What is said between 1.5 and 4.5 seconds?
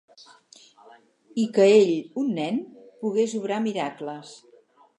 que ell, un nen, pogués obrar miracles.